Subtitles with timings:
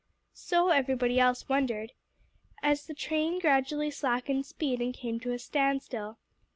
[0.33, 1.91] So everybody else wondered,
[2.63, 6.17] as the train gradually slackened speed and came to a standstill.